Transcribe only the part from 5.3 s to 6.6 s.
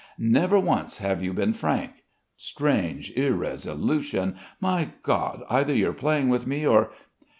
either you're playing with